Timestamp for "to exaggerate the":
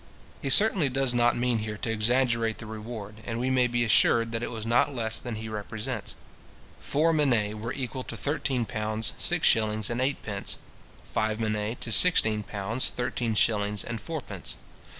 1.77-2.65